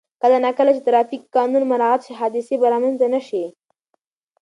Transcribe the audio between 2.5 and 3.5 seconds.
به رامنځته نه شي.